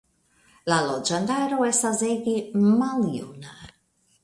[0.71, 2.35] La loĝantaro estas ege
[2.81, 3.57] maljuna.